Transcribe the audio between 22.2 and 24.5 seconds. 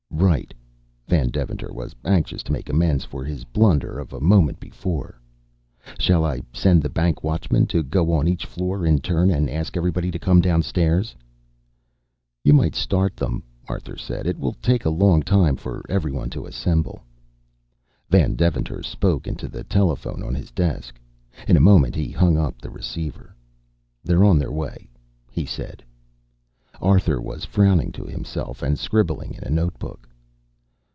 up the receiver. "They're on